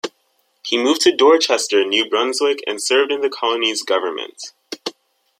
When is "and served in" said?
2.65-3.21